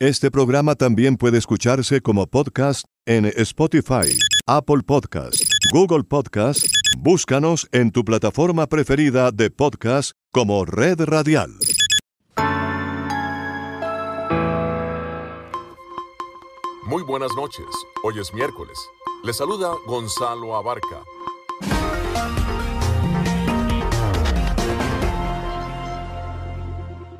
[0.00, 6.64] Este programa también puede escucharse como podcast en Spotify, Apple Podcast, Google Podcast.
[6.98, 11.50] Búscanos en tu plataforma preferida de podcast como Red Radial.
[16.84, 17.66] Muy buenas noches.
[18.04, 18.78] Hoy es miércoles.
[19.24, 21.02] Le saluda Gonzalo Abarca.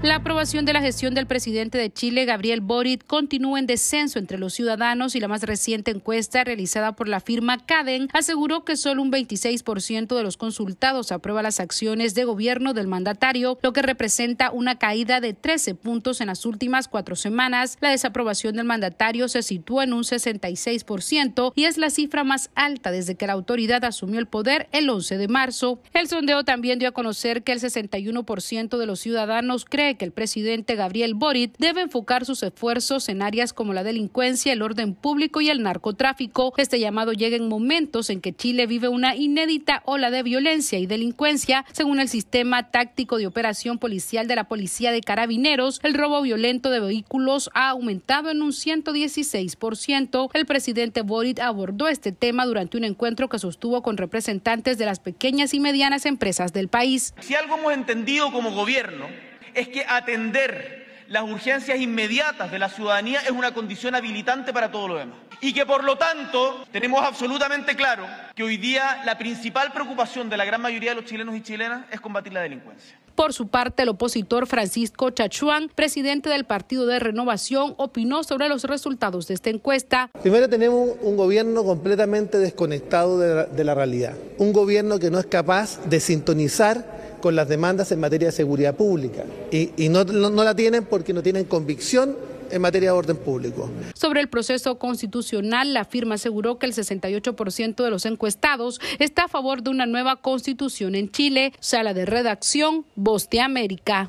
[0.00, 4.38] La aprobación de la gestión del presidente de Chile, Gabriel Boric, continúa en descenso entre
[4.38, 9.02] los ciudadanos y la más reciente encuesta realizada por la firma Caden aseguró que solo
[9.02, 14.52] un 26% de los consultados aprueba las acciones de gobierno del mandatario, lo que representa
[14.52, 17.76] una caída de 13 puntos en las últimas cuatro semanas.
[17.80, 22.92] La desaprobación del mandatario se sitúa en un 66% y es la cifra más alta
[22.92, 25.80] desde que la autoridad asumió el poder el 11 de marzo.
[25.92, 30.12] El sondeo también dio a conocer que el 61% de los ciudadanos cree que el
[30.12, 35.40] presidente Gabriel Boric debe enfocar sus esfuerzos en áreas como la delincuencia, el orden público
[35.40, 36.52] y el narcotráfico.
[36.56, 40.86] Este llamado llega en momentos en que Chile vive una inédita ola de violencia y
[40.86, 41.64] delincuencia.
[41.72, 46.70] Según el sistema táctico de operación policial de la Policía de Carabineros, el robo violento
[46.70, 50.30] de vehículos ha aumentado en un 116%.
[50.34, 55.00] El presidente Boric abordó este tema durante un encuentro que sostuvo con representantes de las
[55.00, 57.14] pequeñas y medianas empresas del país.
[57.20, 59.06] Si algo hemos entendido como gobierno
[59.54, 64.88] es que atender las urgencias inmediatas de la ciudadanía es una condición habilitante para todo
[64.88, 65.16] lo demás.
[65.40, 68.04] Y que por lo tanto tenemos absolutamente claro
[68.34, 71.86] que hoy día la principal preocupación de la gran mayoría de los chilenos y chilenas
[71.90, 72.98] es combatir la delincuencia.
[73.14, 78.64] Por su parte, el opositor Francisco Chachuán, presidente del Partido de Renovación, opinó sobre los
[78.64, 80.10] resultados de esta encuesta.
[80.22, 85.18] Primero tenemos un gobierno completamente desconectado de la, de la realidad, un gobierno que no
[85.18, 90.04] es capaz de sintonizar con las demandas en materia de seguridad pública y, y no,
[90.04, 92.16] no, no la tienen porque no tienen convicción
[92.50, 93.70] en materia de orden público.
[93.94, 99.28] Sobre el proceso constitucional, la firma aseguró que el 68% de los encuestados está a
[99.28, 101.52] favor de una nueva constitución en Chile.
[101.60, 104.06] Sala de redacción, Voz de América.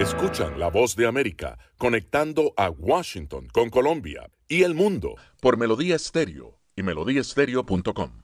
[0.00, 5.96] Escuchan la voz de América conectando a Washington con Colombia y el mundo por Melodía
[5.96, 8.23] Estéreo y melodíaestéreo.com.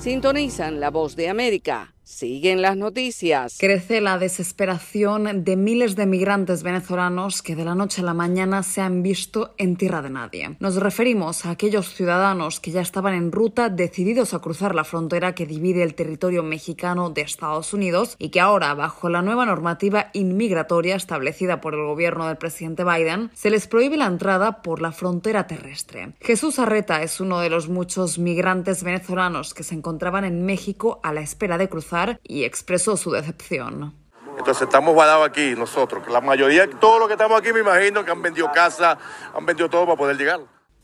[0.00, 1.94] Sintonizan la voz de América.
[2.10, 3.56] Siguen las noticias.
[3.58, 8.62] Crece la desesperación de miles de migrantes venezolanos que de la noche a la mañana
[8.62, 10.56] se han visto en tierra de nadie.
[10.58, 15.34] Nos referimos a aquellos ciudadanos que ya estaban en ruta decididos a cruzar la frontera
[15.34, 20.10] que divide el territorio mexicano de Estados Unidos y que ahora, bajo la nueva normativa
[20.12, 24.92] inmigratoria establecida por el gobierno del presidente Biden, se les prohíbe la entrada por la
[24.92, 26.14] frontera terrestre.
[26.20, 31.12] Jesús Arreta es uno de los muchos migrantes venezolanos que se encontraban en México a
[31.12, 33.94] la espera de cruzar y expresó su decepción.
[34.38, 38.10] Entonces estamos guardados aquí nosotros, la mayoría, todos los que estamos aquí me imagino que
[38.10, 38.96] han vendido casa,
[39.34, 40.40] han vendido todo para poder llegar.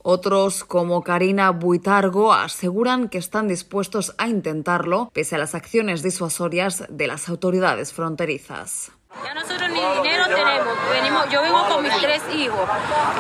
[0.09, 6.85] Otros, como Karina Buitargo, aseguran que están dispuestos a intentarlo pese a las acciones disuasorias
[6.89, 8.93] de las autoridades fronterizas.
[9.25, 10.75] Ya nosotros ni dinero tenemos.
[10.91, 12.69] Venimos, yo vengo con mis tres hijos.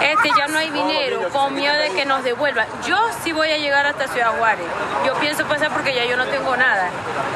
[0.02, 2.66] Este ya no hay dinero, con miedo de que nos devuelvan.
[2.86, 4.66] Yo sí voy a llegar hasta Ciudad Juárez.
[5.04, 6.90] Yo pienso pasar porque ya yo no tengo nada.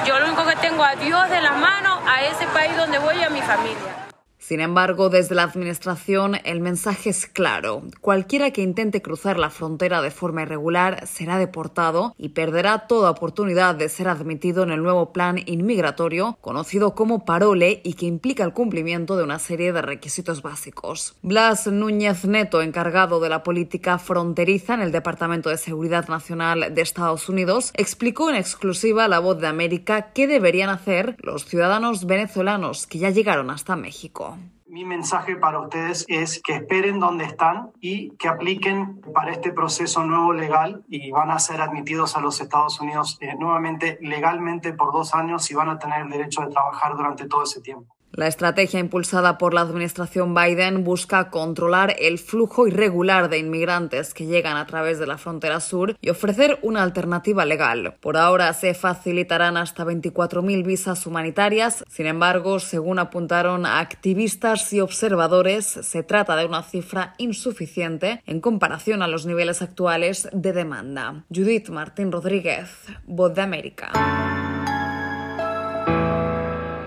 [0.04, 3.16] Yo lo único que tengo a Dios de las manos, a ese país donde voy
[3.16, 4.09] y a mi familia.
[4.50, 7.84] Sin embargo, desde la Administración el mensaje es claro.
[8.00, 13.76] Cualquiera que intente cruzar la frontera de forma irregular será deportado y perderá toda oportunidad
[13.76, 18.52] de ser admitido en el nuevo plan inmigratorio, conocido como Parole y que implica el
[18.52, 21.14] cumplimiento de una serie de requisitos básicos.
[21.22, 26.82] Blas Núñez Neto, encargado de la política fronteriza en el Departamento de Seguridad Nacional de
[26.82, 32.04] Estados Unidos, explicó en exclusiva a La Voz de América qué deberían hacer los ciudadanos
[32.04, 34.39] venezolanos que ya llegaron hasta México.
[34.70, 40.04] Mi mensaje para ustedes es que esperen donde están y que apliquen para este proceso
[40.04, 44.92] nuevo legal y van a ser admitidos a los Estados Unidos eh, nuevamente legalmente por
[44.92, 47.96] dos años y van a tener el derecho de trabajar durante todo ese tiempo.
[48.12, 54.26] La estrategia impulsada por la administración Biden busca controlar el flujo irregular de inmigrantes que
[54.26, 57.94] llegan a través de la frontera sur y ofrecer una alternativa legal.
[58.00, 61.84] Por ahora se facilitarán hasta 24.000 visas humanitarias.
[61.88, 69.02] Sin embargo, según apuntaron activistas y observadores, se trata de una cifra insuficiente en comparación
[69.02, 71.24] a los niveles actuales de demanda.
[71.32, 72.70] Judith Martín Rodríguez,
[73.06, 73.92] Voz de América.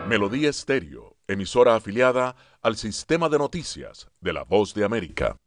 [0.08, 5.38] Melodía Estéreo emisora afiliada al sistema de noticias de la Voz de América.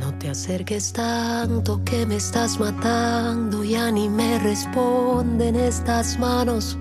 [0.00, 6.78] No te acerques tanto que me estás matando, ya ni me responden estas manos.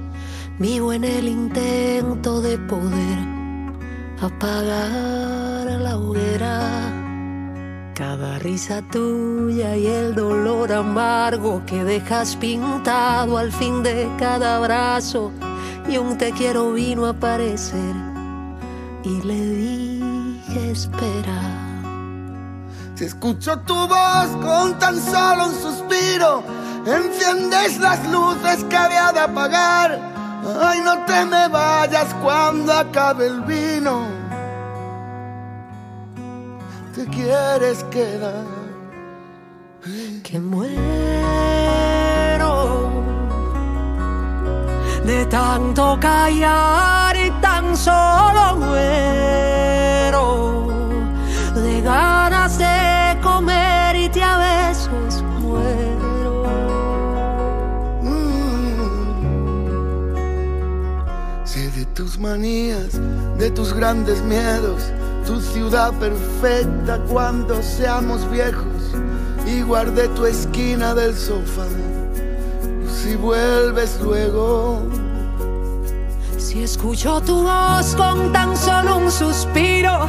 [0.59, 3.40] Vivo en el intento de poder
[4.21, 6.59] apagar la hoguera.
[7.95, 15.31] Cada risa tuya y el dolor amargo que dejas pintado al fin de cada abrazo.
[15.89, 17.95] Y un te quiero vino a aparecer
[19.03, 21.41] y le dije espera.
[22.95, 26.43] Si escucho tu voz con tan solo un suspiro,
[26.85, 30.10] enciendes las luces que había de apagar
[30.43, 34.07] Ay, no te me vayas cuando acabe el vino.
[36.95, 38.45] Te quieres quedar.
[40.24, 40.71] Que muero
[45.05, 50.25] de tanto callar y tan solo muero
[51.55, 52.30] de ganas
[62.21, 62.99] manías,
[63.37, 64.83] de tus grandes miedos,
[65.25, 68.95] tu ciudad perfecta cuando seamos viejos
[69.47, 71.65] y guardé tu esquina del sofá.
[72.87, 74.83] Si vuelves luego.
[76.37, 80.07] Si escucho tu voz con tan solo un suspiro,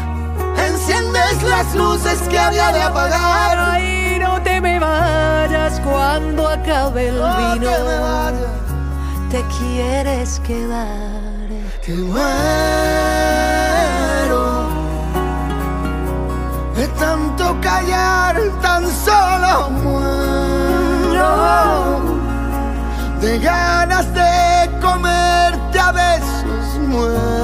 [0.69, 3.59] enciendes las luces que había de apagar.
[3.59, 7.71] Ay, no te me vayas cuando acabe el vino.
[9.31, 11.12] te quieres quedar
[11.85, 12.23] que muero
[16.77, 20.13] de tanto callar, tan solo muero
[23.21, 27.42] de ganas de comerte a besos muero.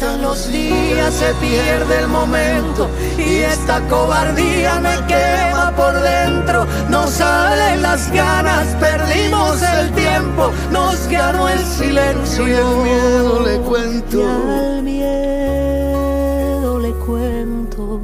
[0.00, 2.88] Los días, se pierde el momento
[3.18, 6.66] y esta cobardía me quema por dentro.
[6.88, 12.48] No salen las ganas, perdimos el tiempo, nos ganó el silencio.
[12.48, 14.18] Y el miedo le cuento.
[14.18, 18.00] Y al miedo le cuento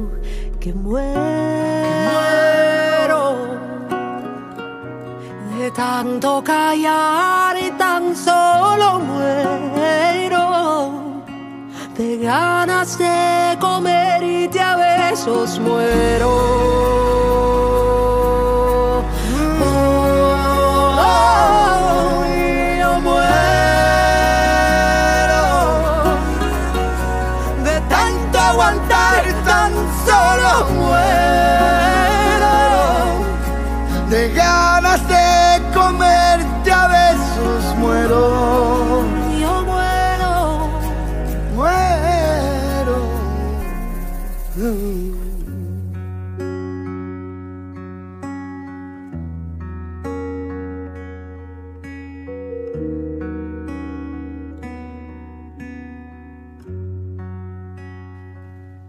[0.59, 1.07] que muero
[5.57, 10.06] de tanto callar y tan solo muero
[11.97, 16.76] de ganas de comer y te a besos muero.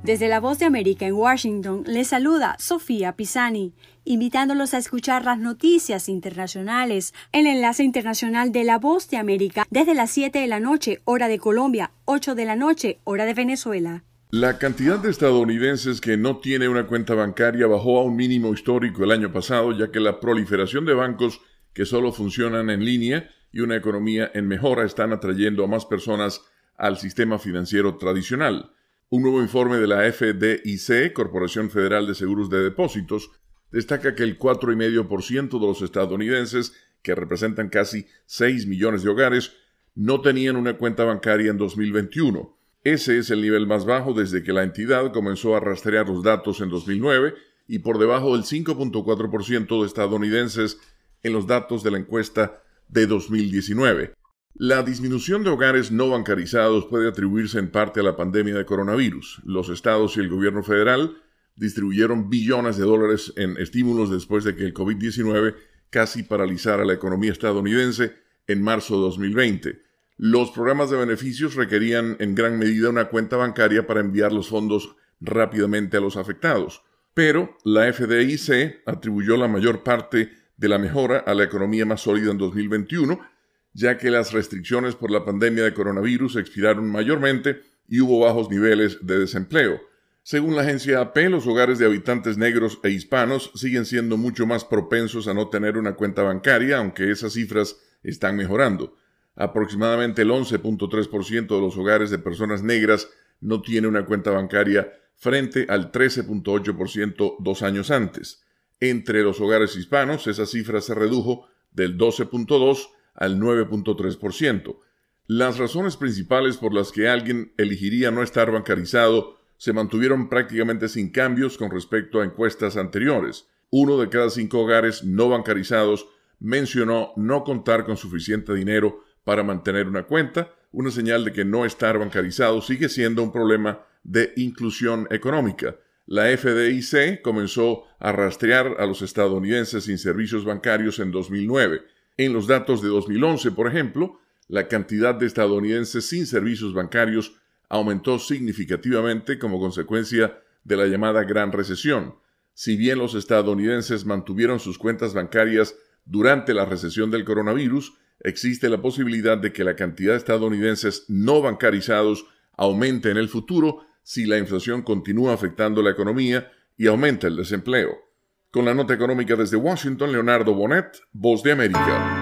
[0.09, 3.75] Desde la Voz de América en Washington les saluda Sofía Pisani,
[4.07, 9.95] invitándolos a escuchar las noticias internacionales, el enlace internacional de la Voz de América desde
[9.95, 14.03] las 7 de la noche, hora de Colombia, 8 de la noche, hora de Venezuela.
[14.31, 19.05] La cantidad de estadounidenses que no tiene una cuenta bancaria bajó a un mínimo histórico
[19.05, 21.43] el año pasado, ya que la proliferación de bancos
[21.75, 26.41] que solo funcionan en línea y una economía en mejora están atrayendo a más personas
[26.79, 28.73] al sistema financiero tradicional.
[29.11, 33.31] Un nuevo informe de la FDIC, Corporación Federal de Seguros de Depósitos,
[33.73, 39.53] destaca que el 4,5% de los estadounidenses, que representan casi 6 millones de hogares,
[39.95, 42.55] no tenían una cuenta bancaria en 2021.
[42.85, 46.61] Ese es el nivel más bajo desde que la entidad comenzó a rastrear los datos
[46.61, 47.33] en 2009
[47.67, 50.79] y por debajo del 5.4% de estadounidenses
[51.23, 54.18] en los datos de la encuesta de 2019.
[54.61, 59.41] La disminución de hogares no bancarizados puede atribuirse en parte a la pandemia de coronavirus.
[59.45, 61.17] Los estados y el gobierno federal
[61.55, 65.55] distribuyeron billones de dólares en estímulos después de que el COVID-19
[65.91, 68.17] casi paralizara la economía estadounidense
[68.49, 69.83] en marzo de 2020.
[70.17, 74.97] Los programas de beneficios requerían en gran medida una cuenta bancaria para enviar los fondos
[75.21, 76.83] rápidamente a los afectados,
[77.15, 82.33] pero la FDIC atribuyó la mayor parte de la mejora a la economía más sólida
[82.33, 83.38] en 2021
[83.73, 88.99] ya que las restricciones por la pandemia de coronavirus expiraron mayormente y hubo bajos niveles
[89.03, 89.81] de desempleo.
[90.23, 94.65] Según la agencia AP, los hogares de habitantes negros e hispanos siguen siendo mucho más
[94.65, 98.95] propensos a no tener una cuenta bancaria, aunque esas cifras están mejorando.
[99.37, 103.09] Aproximadamente el 11.3% de los hogares de personas negras
[103.41, 108.43] no tiene una cuenta bancaria frente al 13.8% dos años antes.
[108.81, 114.79] Entre los hogares hispanos, esa cifra se redujo del 12.2 al 9.3%.
[115.27, 121.11] Las razones principales por las que alguien elegiría no estar bancarizado se mantuvieron prácticamente sin
[121.11, 123.49] cambios con respecto a encuestas anteriores.
[123.71, 126.07] Uno de cada cinco hogares no bancarizados
[126.39, 131.67] mencionó no contar con suficiente dinero para mantener una cuenta, una señal de que no
[131.67, 135.77] estar bancarizado sigue siendo un problema de inclusión económica.
[136.07, 142.47] La FDIC comenzó a rastrear a los estadounidenses sin servicios bancarios en 2009 en los
[142.47, 147.33] datos de 2011, por ejemplo, la cantidad de estadounidenses sin servicios bancarios
[147.69, 152.17] aumentó significativamente como consecuencia de la llamada Gran Recesión.
[152.55, 158.83] Si bien los estadounidenses mantuvieron sus cuentas bancarias durante la recesión del coronavirus, existe la
[158.83, 162.27] posibilidad de que la cantidad de estadounidenses no bancarizados
[162.57, 168.08] aumente en el futuro si la inflación continúa afectando la economía y aumenta el desempleo.
[168.51, 172.15] Con la nota económica desde Washington, Leonardo Bonet, Voz de América.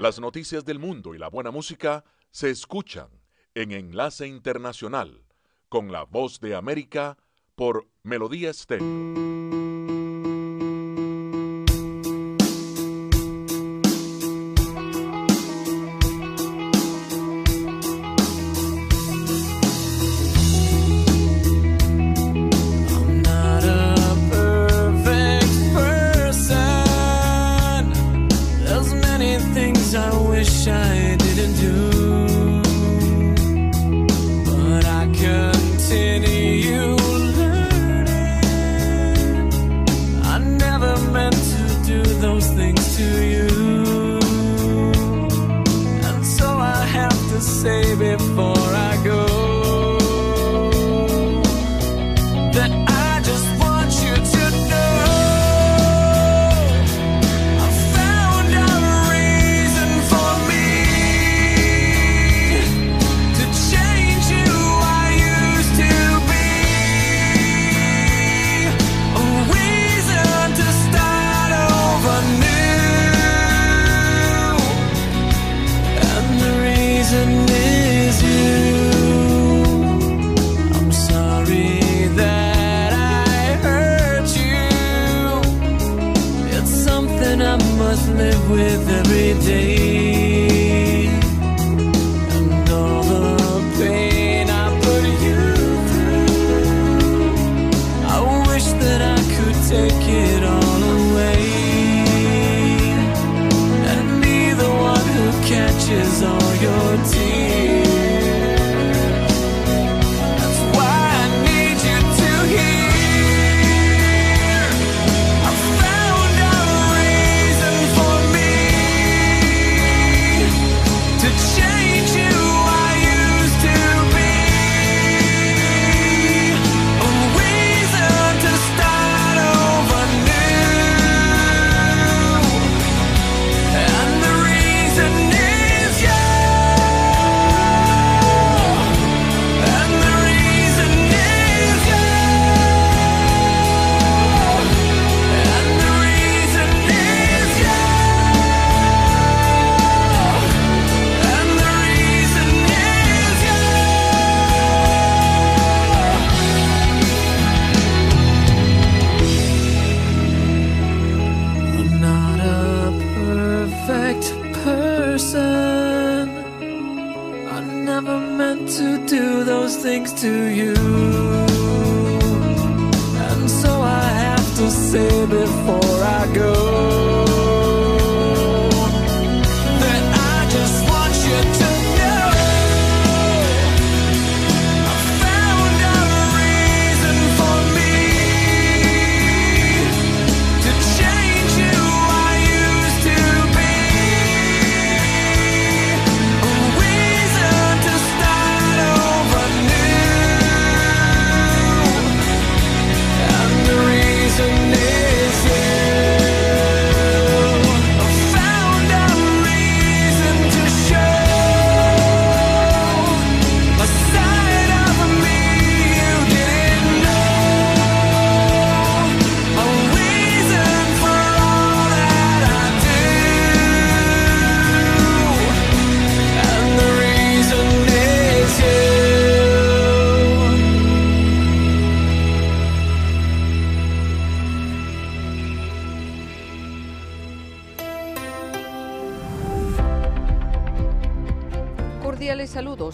[0.00, 3.08] Las noticias del mundo y la buena música se escuchan
[3.54, 5.26] en Enlace Internacional
[5.68, 7.18] con la Voz de América
[7.54, 9.81] por Melodía Estéreo.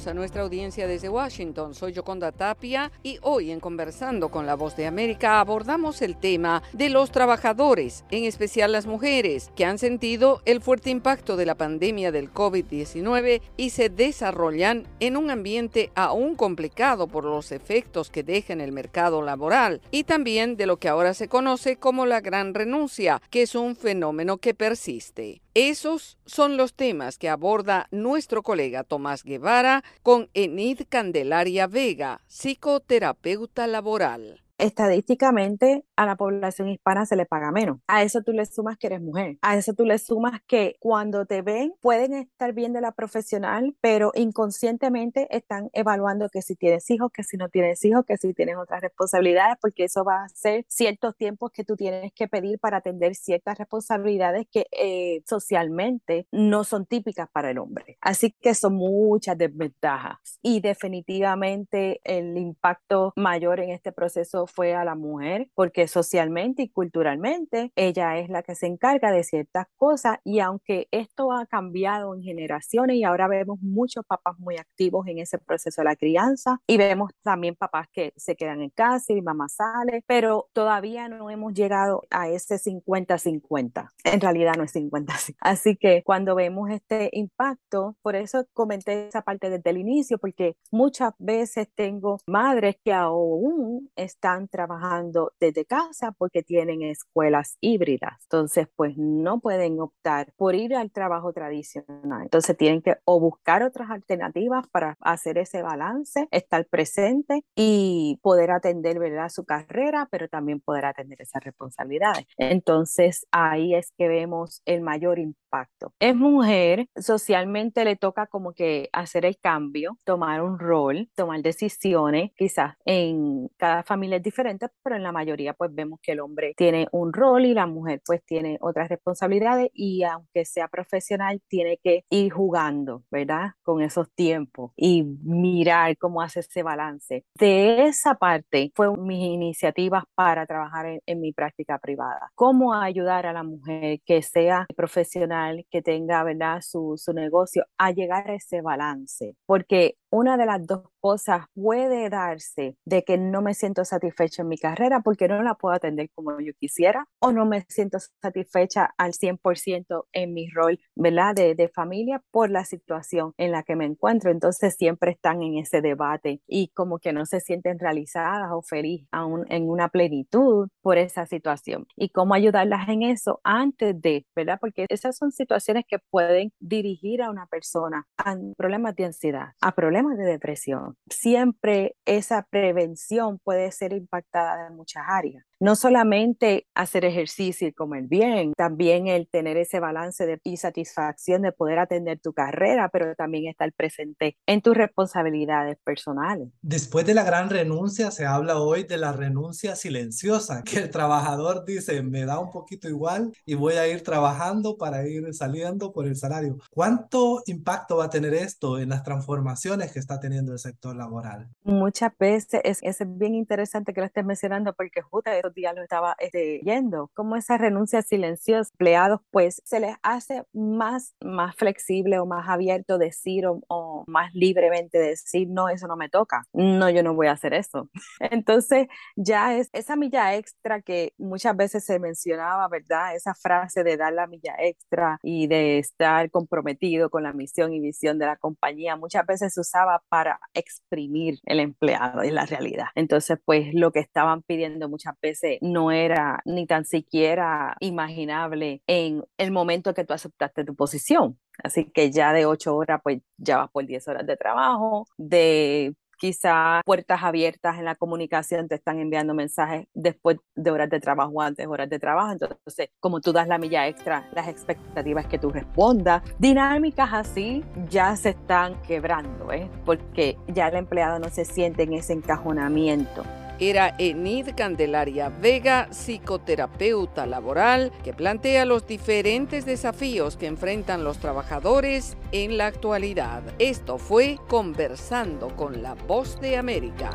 [0.09, 1.75] A nuestra audiencia desde Washington.
[1.75, 6.63] Soy Yoconda Tapia y hoy en Conversando con la Voz de América abordamos el tema
[6.73, 11.55] de los trabajadores, en especial las mujeres, que han sentido el fuerte impacto de la
[11.55, 18.23] pandemia del COVID-19 y se desarrollan en un ambiente aún complicado por los efectos que
[18.23, 22.21] deja en el mercado laboral y también de lo que ahora se conoce como la
[22.21, 25.43] gran renuncia, que es un fenómeno que persiste.
[25.61, 33.67] Esos son los temas que aborda nuestro colega Tomás Guevara con Enid Candelaria Vega, psicoterapeuta
[33.67, 34.41] laboral.
[34.59, 37.79] Estadísticamente a la población hispana se le paga menos.
[37.87, 39.39] A eso tú le sumas que eres mujer.
[39.43, 44.13] A eso tú le sumas que cuando te ven pueden estar viendo la profesional, pero
[44.15, 48.57] inconscientemente están evaluando que si tienes hijos, que si no tienes hijos, que si tienes
[48.57, 52.79] otras responsabilidades, porque eso va a ser ciertos tiempos que tú tienes que pedir para
[52.79, 57.97] atender ciertas responsabilidades que eh, socialmente no son típicas para el hombre.
[58.01, 64.85] Así que son muchas desventajas y definitivamente el impacto mayor en este proceso fue a
[64.85, 70.19] la mujer, porque socialmente y culturalmente ella es la que se encarga de ciertas cosas
[70.25, 75.19] y aunque esto ha cambiado en generaciones y ahora vemos muchos papás muy activos en
[75.19, 79.23] ese proceso de la crianza y vemos también papás que se quedan en casa y
[79.23, 83.89] mamá sale, pero todavía no hemos llegado a ese 50-50.
[84.05, 89.23] En realidad no es 50 Así que cuando vemos este impacto, por eso comenté esa
[89.23, 96.13] parte desde el inicio, porque muchas veces tengo madres que aún están trabajando desde casa
[96.13, 98.13] porque tienen escuelas híbridas.
[98.25, 102.23] Entonces, pues no pueden optar por ir al trabajo tradicional.
[102.23, 108.53] Entonces, tienen que o buscar otras alternativas para hacer ese balance, estar presente y poder
[108.53, 112.27] atender, ¿verdad?, su carrera, pero también poder atender esas responsabilidades.
[112.37, 115.93] Entonces, ahí es que vemos el mayor impacto impacto.
[115.99, 122.31] Es mujer, socialmente le toca como que hacer el cambio, tomar un rol, tomar decisiones,
[122.37, 126.55] quizás en cada familia es diferente, pero en la mayoría pues vemos que el hombre
[126.57, 131.79] tiene un rol y la mujer pues tiene otras responsabilidades y aunque sea profesional tiene
[131.83, 133.53] que ir jugando, ¿verdad?
[133.63, 137.25] Con esos tiempos y mirar cómo hace ese balance.
[137.39, 142.31] De esa parte fue mis iniciativas para trabajar en, en mi práctica privada.
[142.35, 145.38] Cómo ayudar a la mujer que sea profesional,
[145.71, 146.61] que tenga, ¿verdad?
[146.63, 149.35] Su, su negocio a llegar a ese balance.
[149.47, 154.49] Porque una de las dos cosas puede darse de que no me siento satisfecha en
[154.49, 158.95] mi carrera porque no la puedo atender como yo quisiera o no me siento satisfecha
[158.97, 161.35] al 100% en mi rol, ¿verdad?
[161.35, 164.31] De, de familia por la situación en la que me encuentro.
[164.31, 169.09] Entonces siempre están en ese debate y como que no se sienten realizadas o felices
[169.13, 171.87] aún en una plenitud por esa situación.
[171.97, 174.59] Y cómo ayudarlas en eso antes de, ¿verdad?
[174.61, 179.73] Porque esas son situaciones que pueden dirigir a una persona a problemas de ansiedad, a
[179.73, 180.97] problemas de depresión.
[181.11, 185.45] Siempre esa prevención puede ser impactada en muchas áreas.
[185.61, 191.43] No solamente hacer ejercicio y comer bien, también el tener ese balance de, y satisfacción
[191.43, 196.49] de poder atender tu carrera, pero también estar presente en tus responsabilidades personales.
[196.63, 201.65] Después de la gran renuncia, se habla hoy de la renuncia silenciosa, que el trabajador
[201.65, 206.07] dice, me da un poquito igual y voy a ir trabajando para ir saliendo por
[206.07, 206.59] el salario.
[206.71, 211.49] ¿Cuánto impacto va a tener esto en las transformaciones que está teniendo el sector laboral?
[211.65, 216.15] Muchas veces es, es bien interesante que lo estés mencionando porque justo días lo estaba
[216.19, 222.27] este, yendo, como esa renuncia silenciosa, empleados pues se les hace más, más flexible o
[222.27, 227.03] más abierto decir o, o más libremente decir, no, eso no me toca, no, yo
[227.03, 227.89] no voy a hacer eso.
[228.21, 233.15] Entonces ya es esa milla extra que muchas veces se mencionaba, ¿verdad?
[233.15, 237.81] Esa frase de dar la milla extra y de estar comprometido con la misión y
[237.81, 242.87] visión de la compañía, muchas veces se usaba para exprimir el empleado en la realidad.
[242.95, 249.25] Entonces, pues lo que estaban pidiendo muchas veces no era ni tan siquiera imaginable en
[249.37, 251.39] el momento que tú aceptaste tu posición.
[251.63, 255.95] Así que ya de ocho horas, pues ya vas por diez horas de trabajo, de
[256.19, 261.41] quizá puertas abiertas en la comunicación, te están enviando mensajes después de horas de trabajo,
[261.41, 262.33] antes de horas de trabajo.
[262.33, 268.15] Entonces, como tú das la milla extra, las expectativas que tú respondas, dinámicas así ya
[268.17, 269.71] se están quebrando, ¿eh?
[269.87, 273.23] porque ya el empleado no se siente en ese encajonamiento
[273.59, 282.17] era Enid Candelaria Vega, psicoterapeuta laboral, que plantea los diferentes desafíos que enfrentan los trabajadores
[282.33, 283.43] en la actualidad.
[283.59, 287.11] Esto fue Conversando con la Voz de América.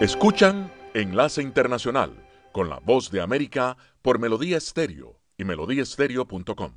[0.00, 6.72] Escuchan Enlace Internacional con la Voz de América por Melodía Estéreo y melodíaestéreo.com.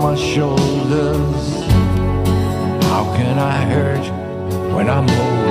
[0.00, 1.46] my shoulders.
[2.84, 5.49] How can I hurt when I'm old?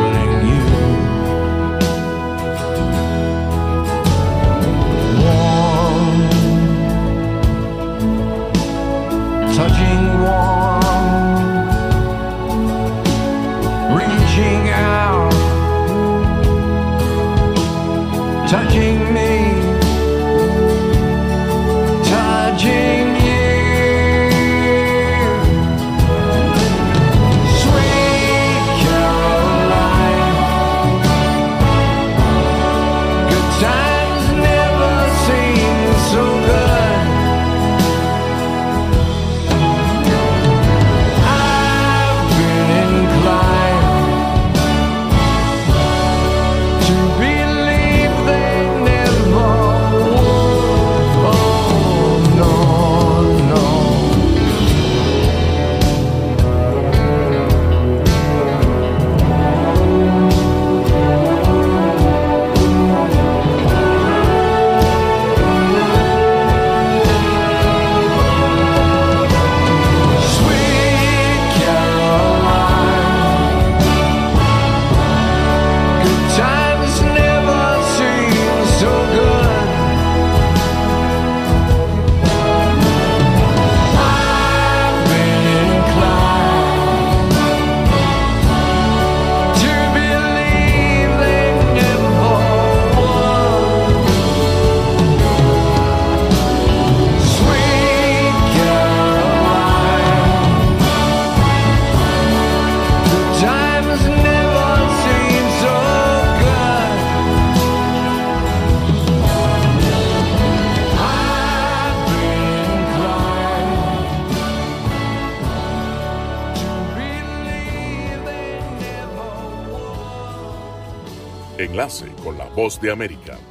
[122.59, 123.48] Voz de América.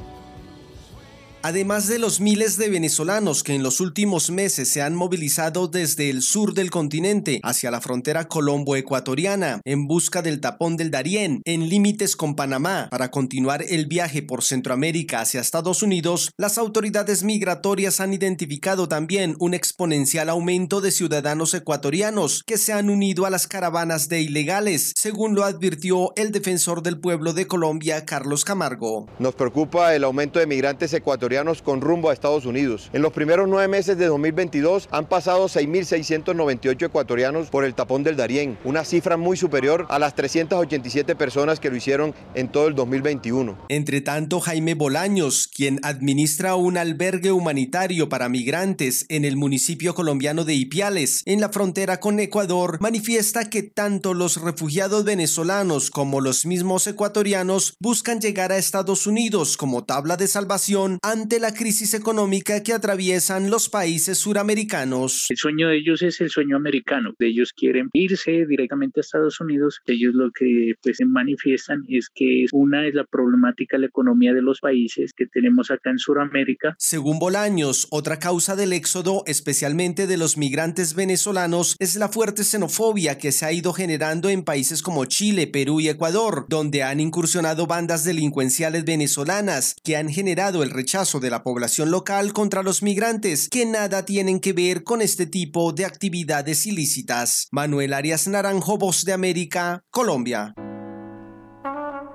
[1.41, 6.09] Además de los miles de venezolanos que en los últimos meses se han movilizado desde
[6.09, 11.69] el sur del continente hacia la frontera colombo-ecuatoriana en busca del tapón del Darién en
[11.69, 18.01] límites con Panamá para continuar el viaje por Centroamérica hacia Estados Unidos, las autoridades migratorias
[18.01, 23.47] han identificado también un exponencial aumento de ciudadanos ecuatorianos que se han unido a las
[23.47, 29.07] caravanas de ilegales, según lo advirtió el defensor del pueblo de Colombia, Carlos Camargo.
[29.19, 31.28] Nos preocupa el aumento de migrantes ecuatorianos
[31.63, 32.89] con rumbo a Estados Unidos.
[32.91, 38.15] En los primeros nueve meses de 2022 han pasado 6.698 ecuatorianos por el tapón del
[38.15, 42.73] Darién, una cifra muy superior a las 387 personas que lo hicieron en todo el
[42.73, 43.59] 2021.
[43.69, 50.45] Entre tanto, Jaime Bolaños, quien administra un albergue humanitario para migrantes en el municipio colombiano
[50.45, 56.47] de Ipiales, en la frontera con Ecuador, manifiesta que tanto los refugiados venezolanos como los
[56.47, 60.97] mismos ecuatorianos buscan llegar a Estados Unidos como tabla de salvación
[61.39, 65.25] la crisis económica que atraviesan los países suramericanos.
[65.29, 67.13] El sueño de ellos es el sueño americano.
[67.19, 69.79] Ellos quieren irse directamente a Estados Unidos.
[69.85, 74.41] Ellos lo que pues manifiestan es que una es la problemática de la economía de
[74.41, 76.75] los países que tenemos acá en Sudamérica.
[76.77, 83.17] Según Bolaños, otra causa del éxodo, especialmente de los migrantes venezolanos, es la fuerte xenofobia
[83.17, 87.67] que se ha ido generando en países como Chile, Perú y Ecuador, donde han incursionado
[87.67, 93.49] bandas delincuenciales venezolanas que han generado el rechazo de la población local contra los migrantes,
[93.49, 97.47] que nada tienen que ver con este tipo de actividades ilícitas.
[97.51, 100.53] Manuel Arias Naranjo, Voz de América, Colombia.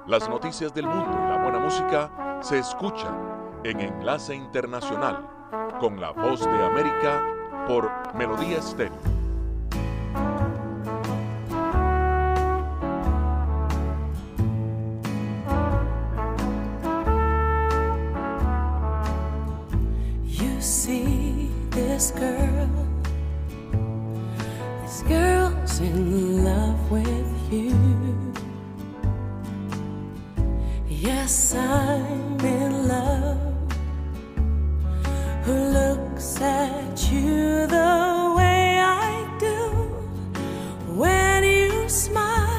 [0.07, 3.19] Las noticias del mundo y la buena música se escuchan
[3.65, 5.27] en Enlace Internacional
[5.81, 7.25] con la voz de América
[7.67, 9.24] por Melodía Estéreo.
[20.75, 22.69] See this girl,
[24.83, 27.79] this girl's in love with you.
[30.89, 33.39] Yes, I'm in love.
[35.45, 39.61] Who looks at you the way I do?
[40.93, 42.54] When you smile,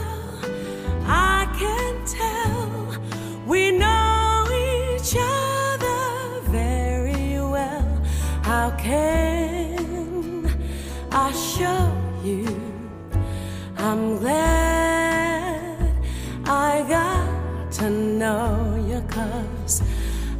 [18.26, 19.76] know you cause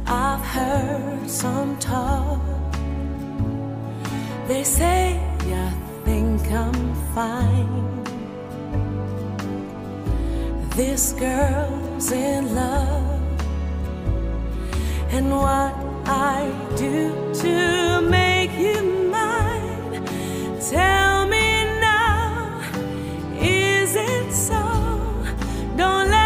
[0.06, 2.40] I've heard some talk.
[4.48, 5.00] They say
[5.50, 5.64] you
[6.06, 6.80] think I'm
[7.14, 7.86] fine.
[10.80, 13.20] this girl's in love,
[15.16, 15.74] and what
[16.34, 16.38] I
[16.84, 16.98] do
[17.42, 17.54] to
[18.18, 18.78] make you
[19.16, 19.94] mine.
[20.74, 21.48] Tell me
[21.80, 22.60] now,
[23.40, 24.64] is it so?
[25.80, 26.25] Don't let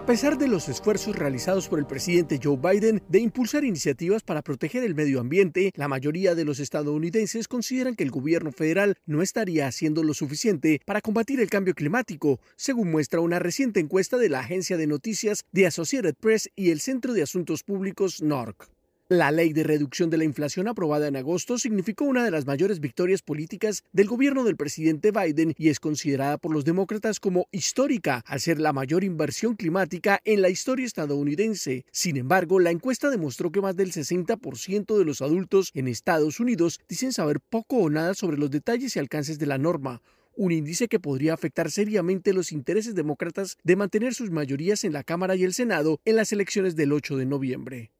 [0.00, 4.40] A pesar de los esfuerzos realizados por el presidente Joe Biden de impulsar iniciativas para
[4.40, 9.20] proteger el medio ambiente, la mayoría de los estadounidenses consideran que el gobierno federal no
[9.20, 14.30] estaría haciendo lo suficiente para combatir el cambio climático, según muestra una reciente encuesta de
[14.30, 18.79] la agencia de noticias de Associated Press y el Centro de Asuntos Públicos NORC.
[19.12, 22.78] La ley de reducción de la inflación aprobada en agosto significó una de las mayores
[22.78, 28.22] victorias políticas del gobierno del presidente Biden y es considerada por los demócratas como histórica
[28.24, 31.84] al ser la mayor inversión climática en la historia estadounidense.
[31.90, 36.78] Sin embargo, la encuesta demostró que más del 60% de los adultos en Estados Unidos
[36.88, 40.02] dicen saber poco o nada sobre los detalles y alcances de la norma
[40.36, 45.02] un índice que podría afectar seriamente los intereses demócratas de mantener sus mayorías en la
[45.02, 47.90] Cámara y el Senado en las elecciones del 8 de noviembre.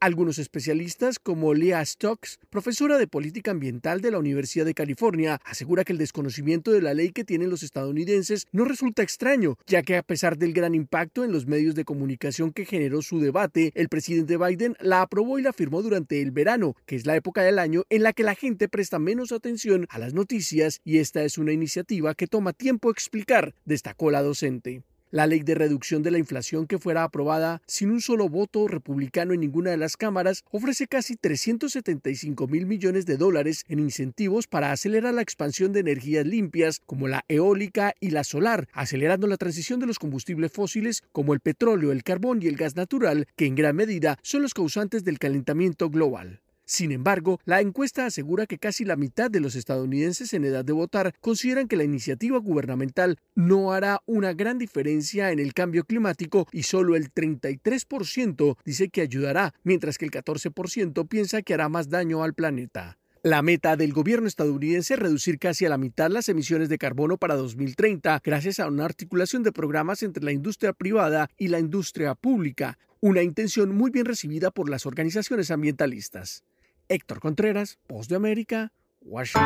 [0.00, 5.82] Algunos especialistas, como Leah Stokes, profesora de política ambiental de la Universidad de California, asegura
[5.82, 9.96] que el desconocimiento de la ley que tienen los estadounidenses no resulta extraño, ya que
[9.96, 13.88] a pesar del gran impacto en los medios de comunicación que generó su debate, el
[13.88, 17.58] presidente Biden la aprobó y la firmó durante el verano, que es la época del
[17.58, 21.38] año en la que la gente presta menos atención a las noticias y esta es
[21.38, 24.84] una iniciativa que toma tiempo explicar, destacó la docente.
[25.10, 29.32] La ley de reducción de la inflación que fuera aprobada sin un solo voto republicano
[29.32, 34.70] en ninguna de las cámaras ofrece casi 375 mil millones de dólares en incentivos para
[34.70, 39.80] acelerar la expansión de energías limpias como la eólica y la solar, acelerando la transición
[39.80, 43.54] de los combustibles fósiles como el petróleo, el carbón y el gas natural, que en
[43.54, 46.42] gran medida son los causantes del calentamiento global.
[46.70, 50.74] Sin embargo, la encuesta asegura que casi la mitad de los estadounidenses en edad de
[50.74, 56.46] votar consideran que la iniciativa gubernamental no hará una gran diferencia en el cambio climático
[56.52, 61.88] y solo el 33% dice que ayudará, mientras que el 14% piensa que hará más
[61.88, 62.98] daño al planeta.
[63.22, 67.16] La meta del gobierno estadounidense es reducir casi a la mitad las emisiones de carbono
[67.16, 72.14] para 2030 gracias a una articulación de programas entre la industria privada y la industria
[72.14, 76.44] pública, una intención muy bien recibida por las organizaciones ambientalistas.
[76.88, 78.72] Héctor Contreras, Voz de América,
[79.02, 79.44] Washington.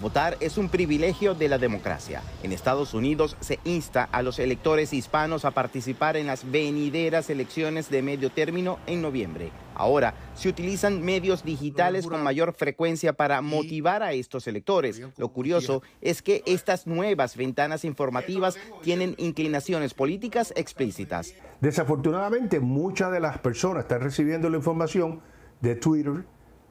[0.00, 2.22] Votar es un privilegio de la democracia.
[2.44, 7.90] En Estados Unidos se insta a los electores hispanos a participar en las venideras elecciones
[7.90, 9.50] de medio término en noviembre.
[9.74, 15.02] Ahora se utilizan medios digitales con mayor frecuencia para motivar a estos electores.
[15.16, 21.34] Lo curioso es que estas nuevas ventanas informativas tienen inclinaciones políticas explícitas.
[21.60, 25.22] Desafortunadamente, muchas de las personas están recibiendo la información
[25.60, 26.24] de Twitter,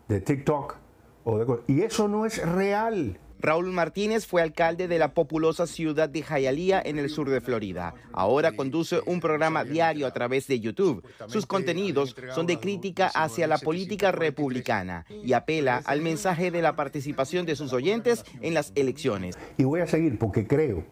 [0.07, 0.86] de TikTok,
[1.29, 3.19] o de, y eso no es real.
[3.39, 7.93] Raúl Martínez fue alcalde de la populosa ciudad de Hialeah en el sur de Florida.
[8.13, 11.03] Ahora conduce un programa diario a través de YouTube.
[11.27, 16.77] Sus contenidos son de crítica hacia la política republicana y apela al mensaje de la
[16.77, 19.37] participación de sus oyentes en las elecciones.
[19.57, 20.85] Y voy a seguir porque creo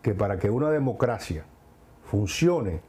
[0.00, 1.44] que para que una democracia
[2.10, 2.80] funcione,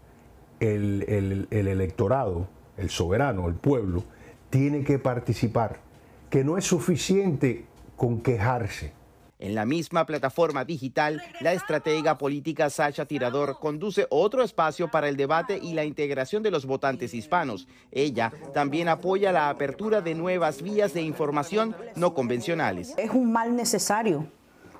[0.61, 4.03] el, el, el electorado, el soberano, el pueblo,
[4.49, 5.81] tiene que participar,
[6.29, 7.65] que no es suficiente
[7.95, 8.93] con quejarse.
[9.37, 15.17] En la misma plataforma digital, la estratega política Sasha Tirador conduce otro espacio para el
[15.17, 17.67] debate y la integración de los votantes hispanos.
[17.91, 22.93] Ella también apoya la apertura de nuevas vías de información no convencionales.
[22.97, 24.27] Es un mal necesario.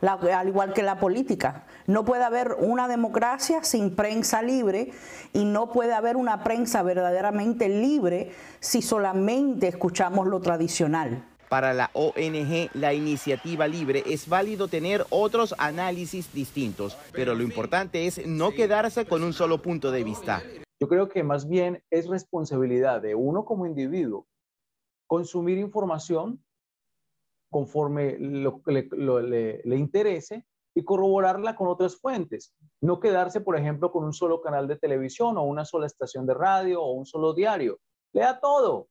[0.01, 1.65] La, al igual que la política.
[1.87, 4.91] No puede haber una democracia sin prensa libre
[5.33, 11.23] y no puede haber una prensa verdaderamente libre si solamente escuchamos lo tradicional.
[11.55, 18.07] Para la ONG La Iniciativa Libre es válido tener otros análisis distintos, pero lo importante
[18.07, 20.43] es no quedarse con un solo punto de vista.
[20.81, 24.27] Yo creo que más bien es responsabilidad de uno como individuo
[25.07, 26.43] consumir información
[27.49, 30.45] conforme lo, le, lo, le, le interese
[30.75, 32.53] y corroborarla con otras fuentes.
[32.81, 36.33] No quedarse, por ejemplo, con un solo canal de televisión o una sola estación de
[36.33, 37.79] radio o un solo diario.
[38.11, 38.89] Lea todo,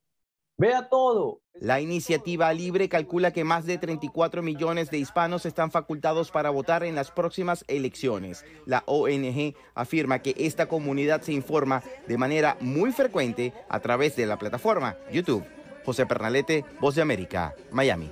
[0.56, 1.40] Vea todo.
[1.54, 6.84] La iniciativa libre calcula que más de 34 millones de hispanos están facultados para votar
[6.84, 8.44] en las próximas elecciones.
[8.64, 14.26] La ONG afirma que esta comunidad se informa de manera muy frecuente a través de
[14.26, 15.44] la plataforma YouTube.
[15.84, 18.10] José Pernalete, Voz de América, Miami.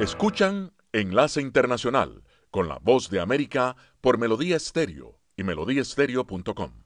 [0.00, 6.85] Escuchan Enlace Internacional con la Voz de América por Melodía Estéreo y melodíaestéreo.com.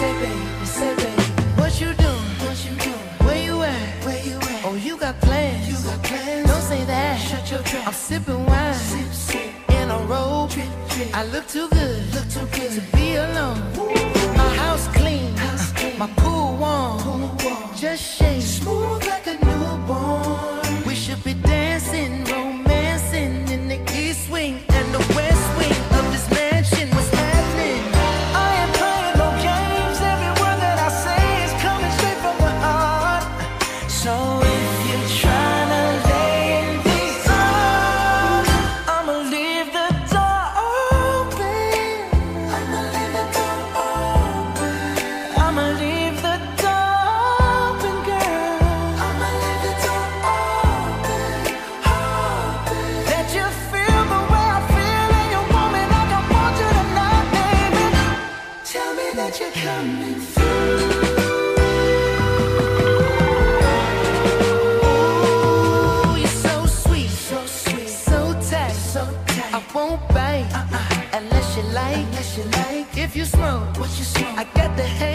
[0.00, 1.22] Say baby, say baby,
[1.60, 2.30] what you doing?
[2.44, 3.08] What you doing?
[3.26, 4.04] Where you at?
[4.06, 4.64] Where you at?
[4.64, 5.68] Oh, you got plans?
[5.68, 6.48] You got plans?
[6.48, 7.20] Don't say that.
[7.20, 7.86] Shut your trap.
[7.86, 8.72] I'm sipping wine.
[8.72, 9.52] Sip, sip.
[9.68, 10.48] In a robe.
[10.48, 11.08] Trip, trip.
[11.14, 12.14] I look too good.
[12.14, 13.58] Look too good to be alone.
[13.76, 13.92] Ooh.
[14.38, 15.36] My house clean.
[15.36, 15.98] House clean.
[15.98, 16.98] My pool warm.
[17.00, 17.76] Pool warm.
[17.76, 18.40] Just shake.
[18.40, 18.79] Smooth.
[73.50, 73.62] room.
[74.36, 75.09] I got the.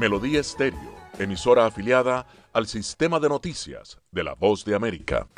[0.00, 5.28] Melodía Estéreo, emisora afiliada al sistema de noticias de la Voz de América.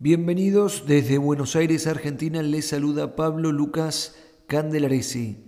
[0.00, 2.42] Bienvenidos desde Buenos Aires, Argentina.
[2.42, 4.16] Les saluda Pablo Lucas
[4.48, 5.44] Candelaresi.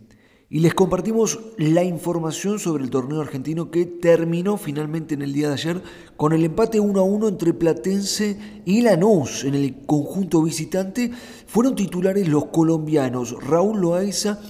[0.49, 5.49] Y les compartimos la información sobre el torneo argentino que terminó finalmente en el día
[5.49, 5.83] de ayer
[6.17, 9.43] con el empate 1 a 1 entre Platense y Lanús.
[9.43, 11.11] En el conjunto visitante
[11.49, 14.41] fueron titulares los colombianos Raúl Loaiza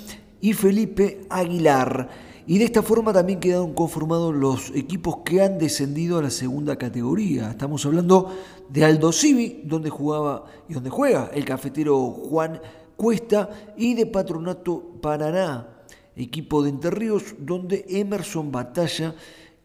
[0.47, 2.09] y Felipe Aguilar.
[2.47, 6.77] Y de esta forma también quedaron conformados los equipos que han descendido a la segunda
[6.77, 7.51] categoría.
[7.51, 8.33] Estamos hablando
[8.69, 12.61] de Aldo Civi, donde jugaba y donde juega el cafetero Juan
[12.95, 15.67] Cuesta, y de Patronato Paraná,
[16.15, 19.17] equipo de Entre Ríos, donde Emerson Batalla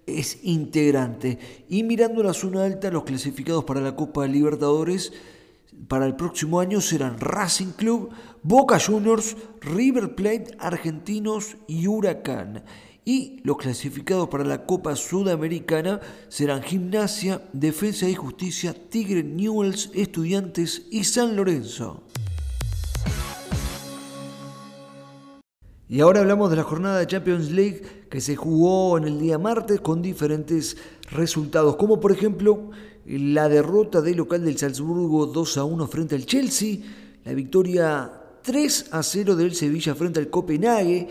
[0.08, 1.38] es integrante.
[1.70, 5.14] Y mirando la zona alta, los clasificados para la Copa Libertadores
[5.88, 8.10] para el próximo año serán Racing Club,
[8.44, 12.64] Boca Juniors, River Plate, Argentinos y Huracán.
[13.04, 20.88] Y los clasificados para la Copa Sudamericana serán Gimnasia, Defensa y Justicia, Tigre, Newells, Estudiantes
[20.92, 22.04] y San Lorenzo.
[25.92, 29.38] Y ahora hablamos de la jornada de Champions League que se jugó en el día
[29.38, 30.78] martes con diferentes
[31.10, 32.70] resultados, como por ejemplo
[33.06, 36.78] la derrota del local del Salzburgo 2 a 1 frente al Chelsea,
[37.24, 41.08] la victoria 3 a 0 del Sevilla frente al Copenhague,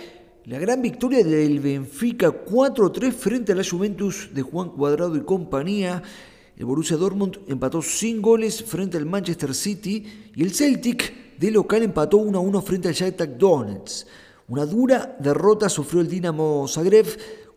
[0.47, 5.17] la gran victoria del Benfica 4 a 3 frente a la Juventus de Juan Cuadrado
[5.17, 6.03] y compañía,
[6.57, 11.83] el Borussia Dortmund empató sin goles frente al Manchester City y el Celtic de local
[11.83, 14.07] empató 1 a 1 frente al Shakhtar Donetsk.
[14.49, 17.07] Una dura derrota sufrió el Dinamo Zagreb,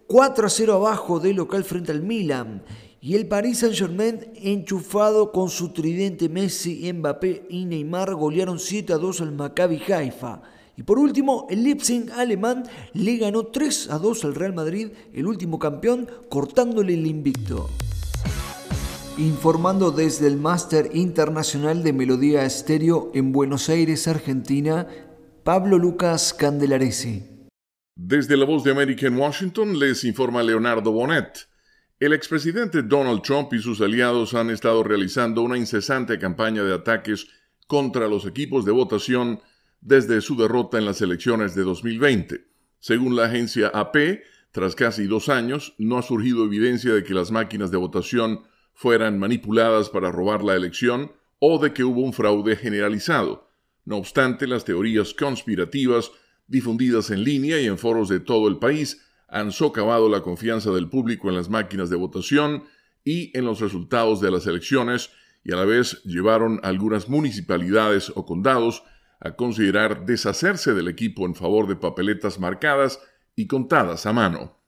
[0.08, 2.64] 4 a 0 abajo de local frente al Milan.
[3.06, 8.98] Y el Paris Saint-Germain, enchufado con su tridente Messi, Mbappé y Neymar, golearon 7 a
[8.98, 10.42] 2 al Maccabi Haifa.
[10.78, 15.28] Y por último, el Leipzig alemán le ganó 3 a 2 al Real Madrid, el
[15.28, 17.70] último campeón, cortándole el invicto.
[19.18, 24.88] Informando desde el Máster Internacional de Melodía Estéreo en Buenos Aires, Argentina,
[25.44, 27.24] Pablo Lucas Candelaresi.
[27.98, 31.53] Desde la voz de América en Washington les informa Leonardo Bonet.
[32.04, 37.30] El expresidente Donald Trump y sus aliados han estado realizando una incesante campaña de ataques
[37.66, 39.40] contra los equipos de votación
[39.80, 42.46] desde su derrota en las elecciones de 2020.
[42.80, 44.20] Según la agencia AP,
[44.52, 48.42] tras casi dos años, no ha surgido evidencia de que las máquinas de votación
[48.74, 53.50] fueran manipuladas para robar la elección o de que hubo un fraude generalizado.
[53.86, 56.12] No obstante, las teorías conspirativas
[56.48, 59.00] difundidas en línea y en foros de todo el país
[59.34, 62.66] han socavado la confianza del público en las máquinas de votación
[63.04, 65.10] y en los resultados de las elecciones
[65.44, 68.84] y a la vez llevaron algunas municipalidades o condados
[69.20, 73.00] a considerar deshacerse del equipo en favor de papeletas marcadas
[73.36, 74.60] y contadas a mano.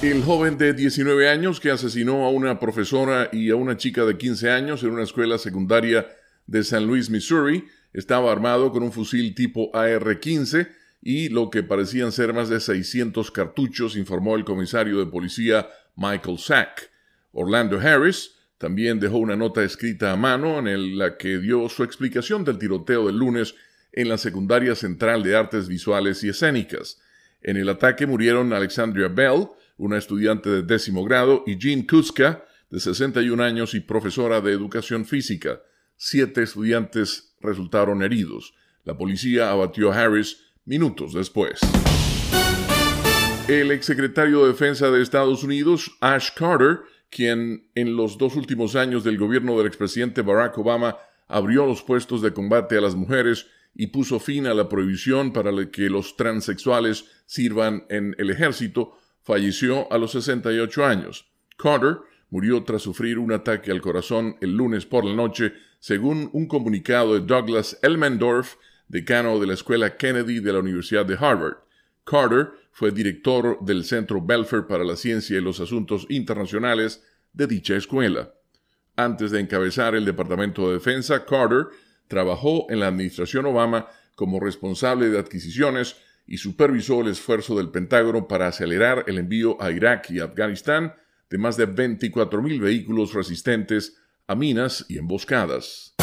[0.00, 4.16] El joven de 19 años que asesinó a una profesora y a una chica de
[4.16, 6.08] 15 años en una escuela secundaria
[6.46, 12.12] de San Luis, Missouri, estaba armado con un fusil tipo AR-15 y lo que parecían
[12.12, 16.90] ser más de 600 cartuchos, informó el comisario de policía Michael Sack.
[17.32, 22.44] Orlando Harris también dejó una nota escrita a mano en la que dio su explicación
[22.44, 23.54] del tiroteo del lunes
[23.92, 27.00] en la secundaria central de artes visuales y escénicas.
[27.42, 29.48] En el ataque murieron Alexandria Bell,
[29.78, 35.06] una estudiante de décimo grado, y Jean Kuska, de 61 años y profesora de educación
[35.06, 35.60] física
[36.02, 38.54] siete estudiantes resultaron heridos.
[38.84, 40.38] La policía abatió a Harris
[40.70, 41.58] minutos después.
[43.48, 49.02] El exsecretario de Defensa de Estados Unidos, Ash Carter, quien en los dos últimos años
[49.02, 50.96] del gobierno del expresidente Barack Obama
[51.26, 55.50] abrió los puestos de combate a las mujeres y puso fin a la prohibición para
[55.72, 61.26] que los transexuales sirvan en el ejército, falleció a los 68 años.
[61.56, 61.98] Carter
[62.28, 67.14] murió tras sufrir un ataque al corazón el lunes por la noche según un comunicado
[67.14, 68.54] de Douglas Elmendorf,
[68.90, 71.58] decano de la Escuela Kennedy de la Universidad de Harvard.
[72.04, 77.76] Carter fue director del Centro Belfer para la Ciencia y los Asuntos Internacionales de dicha
[77.76, 78.34] escuela.
[78.96, 81.68] Antes de encabezar el Departamento de Defensa, Carter
[82.08, 83.86] trabajó en la administración Obama
[84.16, 89.70] como responsable de adquisiciones y supervisó el esfuerzo del Pentágono para acelerar el envío a
[89.70, 90.94] Irak y Afganistán
[91.30, 95.94] de más de 24.000 vehículos resistentes a minas y emboscadas.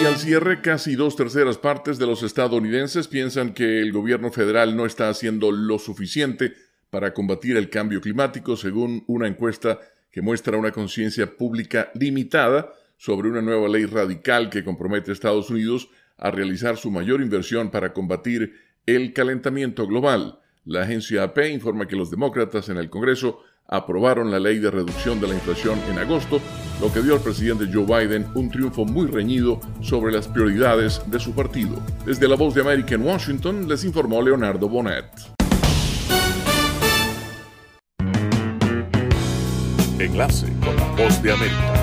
[0.00, 4.76] Y al cierre, casi dos terceras partes de los estadounidenses piensan que el gobierno federal
[4.76, 6.54] no está haciendo lo suficiente
[6.88, 9.80] para combatir el cambio climático, según una encuesta
[10.12, 15.50] que muestra una conciencia pública limitada sobre una nueva ley radical que compromete a Estados
[15.50, 18.54] Unidos a realizar su mayor inversión para combatir
[18.86, 20.38] el calentamiento global.
[20.64, 25.20] La agencia AP informa que los demócratas en el Congreso aprobaron la ley de reducción
[25.20, 26.40] de la inflación en agosto,
[26.80, 31.20] lo que dio al presidente Joe Biden un triunfo muy reñido sobre las prioridades de
[31.20, 31.76] su partido.
[32.06, 35.06] Desde la Voz de América en Washington les informó Leonardo Bonet.
[39.98, 41.77] Enlace con la Voz de América.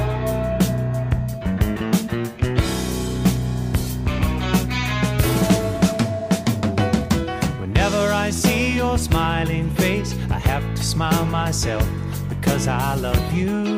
[11.46, 11.88] Myself
[12.28, 13.78] because I love you.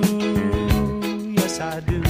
[1.33, 2.01] Yes, I do.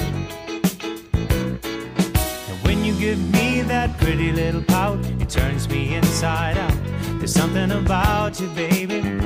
[2.48, 6.78] And when you give me that pretty little pout, it turns me inside out.
[7.18, 9.17] There's something about you, baby.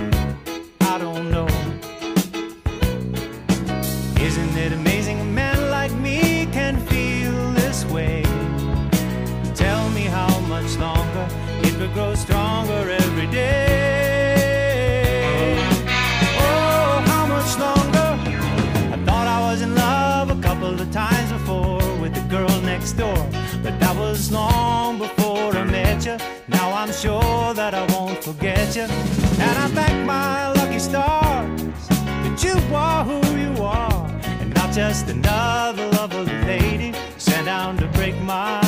[28.77, 34.09] You, and I thank my lucky stars that you are who you are,
[34.41, 38.62] and not just another lovely lady sent down to break my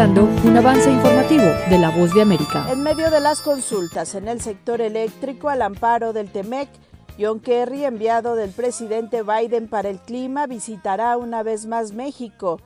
[0.00, 2.66] un avance informativo de La Voz de América.
[2.72, 6.70] En medio de las consultas en el sector eléctrico al amparo del TEMEC,
[7.18, 12.62] John Kerry, enviado del presidente Biden para el clima, visitará una vez más México.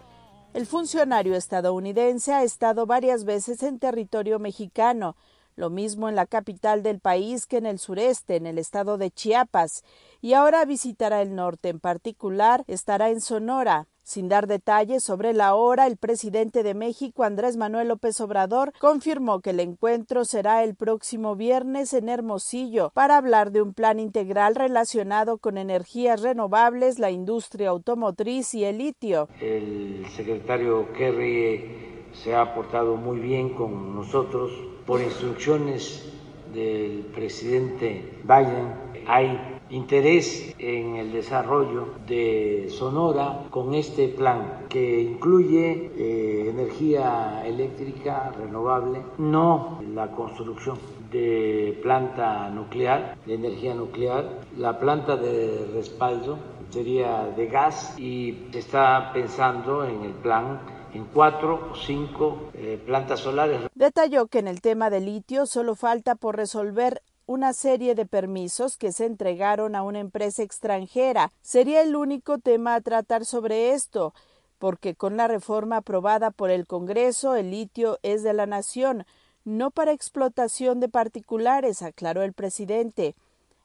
[0.52, 5.16] El funcionario estadounidense ha estado varias veces en territorio mexicano,
[5.56, 9.10] lo mismo en la capital del país que en el sureste, en el estado de
[9.10, 9.82] Chiapas,
[10.20, 13.88] y ahora visitará el norte, en particular estará en Sonora.
[14.04, 19.40] Sin dar detalles sobre la hora, el presidente de México, Andrés Manuel López Obrador, confirmó
[19.40, 24.56] que el encuentro será el próximo viernes en Hermosillo para hablar de un plan integral
[24.56, 29.28] relacionado con energías renovables, la industria automotriz y el litio.
[29.40, 34.52] El secretario Kerry se ha portado muy bien con nosotros
[34.86, 36.12] por instrucciones
[36.52, 38.74] del presidente Biden.
[39.06, 48.32] Hay interés en el desarrollo de Sonora con este plan que incluye eh, energía eléctrica
[48.38, 50.78] renovable, no la construcción
[51.10, 56.38] de planta nuclear, de energía nuclear, la planta de respaldo
[56.70, 60.60] sería de gas y se está pensando en el plan
[60.92, 63.60] en cuatro o cinco eh, plantas solares.
[63.74, 68.76] Detalló que en el tema del litio solo falta por resolver una serie de permisos
[68.76, 71.32] que se entregaron a una empresa extranjera.
[71.42, 74.14] Sería el único tema a tratar sobre esto,
[74.58, 79.06] porque con la reforma aprobada por el Congreso el litio es de la nación,
[79.44, 83.14] no para explotación de particulares, aclaró el presidente.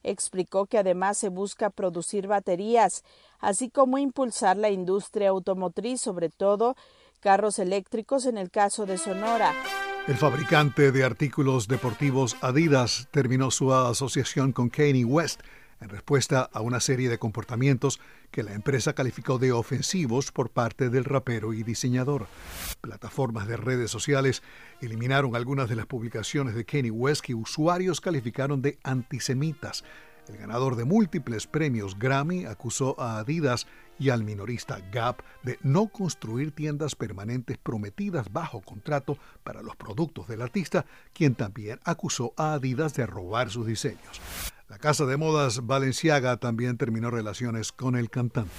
[0.03, 3.03] Explicó que además se busca producir baterías,
[3.39, 6.75] así como impulsar la industria automotriz, sobre todo
[7.19, 9.53] carros eléctricos en el caso de Sonora.
[10.09, 15.41] El fabricante de artículos deportivos Adidas terminó su asociación con Kanye West
[15.81, 17.99] en respuesta a una serie de comportamientos
[18.31, 22.25] que la empresa calificó de ofensivos por parte del rapero y diseñador.
[22.81, 24.41] Plataformas de redes sociales
[24.81, 29.83] eliminaron algunas de las publicaciones de Kanye West que usuarios calificaron de antisemitas.
[30.27, 33.67] El ganador de múltiples premios Grammy acusó a Adidas
[33.99, 40.27] y al minorista Gap de no construir tiendas permanentes prometidas bajo contrato para los productos
[40.27, 44.21] del artista, quien también acusó a Adidas de robar sus diseños.
[44.69, 48.51] La casa de modas Balenciaga también terminó relaciones con el cantante.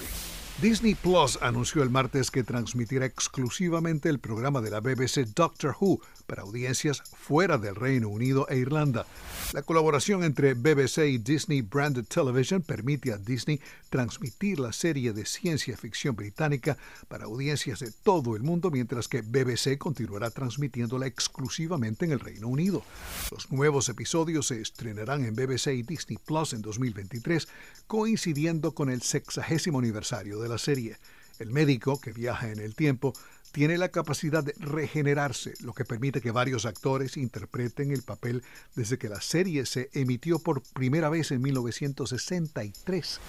[0.61, 6.01] Disney Plus anunció el martes que transmitirá exclusivamente el programa de la BBC Doctor Who
[6.31, 9.05] para audiencias fuera del Reino Unido e Irlanda.
[9.53, 15.26] La colaboración entre BBC y Disney Branded Television permite a Disney transmitir la serie de
[15.26, 16.78] ciencia ficción británica
[17.09, 22.47] para audiencias de todo el mundo, mientras que BBC continuará transmitiéndola exclusivamente en el Reino
[22.47, 22.85] Unido.
[23.33, 27.49] Los nuevos episodios se estrenarán en BBC y Disney Plus en 2023,
[27.89, 30.97] coincidiendo con el sexagésimo aniversario de la serie.
[31.41, 33.14] El médico, que viaja en el tiempo,
[33.53, 38.42] tiene la capacidad de regenerarse, lo que permite que varios actores interpreten el papel
[38.76, 43.20] desde que la serie se emitió por primera vez en 1963.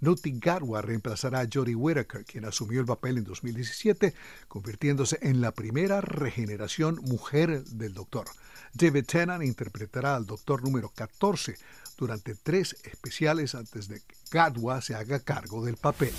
[0.00, 4.12] Nutty Gatwa reemplazará a Jodie Whittaker, quien asumió el papel en 2017,
[4.48, 8.26] convirtiéndose en la primera regeneración mujer del Doctor.
[8.74, 11.56] David Tennant interpretará al Doctor número 14
[11.96, 16.12] durante tres especiales antes de que Gatwa se haga cargo del papel.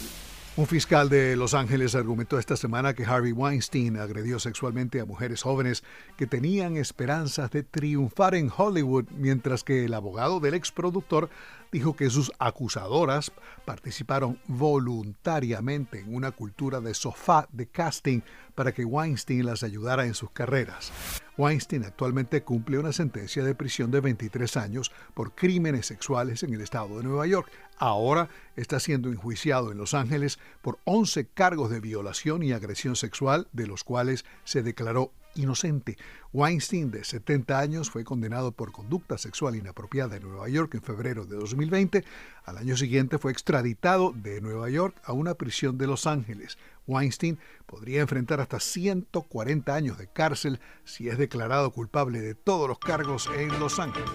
[0.56, 5.41] Un fiscal de Los Ángeles argumentó esta semana que Harvey Weinstein agredió sexualmente a mujeres
[5.41, 5.84] jóvenes
[6.16, 11.32] que tenían esperanzas de triunfar en Hollywood, mientras que el abogado del exproductor
[11.72, 13.32] dijo que sus acusadoras
[13.66, 18.22] participaron voluntariamente en una cultura de sofá de casting
[18.54, 20.91] para que Weinstein las ayudara en sus carreras.
[21.38, 26.62] Weinstein actualmente cumple una sentencia de prisión de 23 años por crímenes sexuales en el
[26.62, 27.52] estado de Nueva York.
[27.78, 33.48] Ahora está siendo enjuiciado en Los Ángeles por 11 cargos de violación y agresión sexual,
[33.52, 35.98] de los cuales se declaró inocente.
[36.32, 41.26] Weinstein, de 70 años, fue condenado por conducta sexual inapropiada en Nueva York en febrero
[41.26, 42.04] de 2020.
[42.44, 46.58] Al año siguiente fue extraditado de Nueva York a una prisión de Los Ángeles.
[46.88, 52.80] Weinstein podría enfrentar hasta 140 años de cárcel si es declarado culpable de todos los
[52.80, 54.10] cargos en Los Ángeles.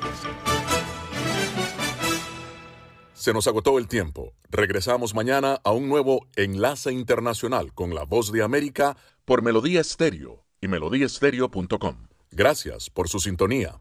[3.14, 4.33] Se nos agotó el tiempo.
[4.49, 10.47] Regresamos mañana a un nuevo Enlace Internacional con la Voz de América por Melodía Estéreo
[10.61, 11.96] y melodíaestéreo.com.
[12.30, 13.80] Gracias por su sintonía.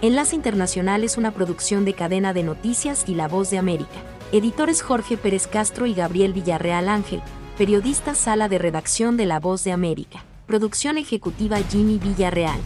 [0.00, 4.00] Enlace Internacional es una producción de cadena de noticias y La Voz de América.
[4.30, 7.20] Editores Jorge Pérez Castro y Gabriel Villarreal Ángel.
[7.56, 10.24] Periodista Sala de Redacción de La Voz de América.
[10.46, 12.60] Producción ejecutiva Jimmy Villarreal.